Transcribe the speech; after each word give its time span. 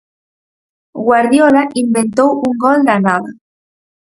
Guardiola 1.07 1.61
inventou 1.83 2.29
un 2.47 2.53
gol 2.63 2.79
da 2.89 2.97
nada. 3.07 3.29